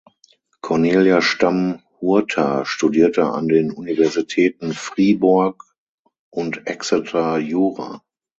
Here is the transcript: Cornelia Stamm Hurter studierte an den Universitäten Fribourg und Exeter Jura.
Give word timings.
Cornelia 0.63 1.21
Stamm 1.21 1.79
Hurter 2.01 2.65
studierte 2.65 3.25
an 3.27 3.47
den 3.47 3.69
Universitäten 3.71 4.73
Fribourg 4.73 5.63
und 6.33 6.65
Exeter 6.65 7.37
Jura. 7.37 8.01